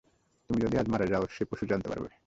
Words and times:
তুমি 0.49 0.59
যদি 0.61 0.75
আজ 0.77 0.87
মারা 0.89 1.05
যাও, 1.05 1.23
সে 1.31 1.43
পরশু 1.45 1.65
জানতে 1.65 1.87
পারবে। 1.89 2.09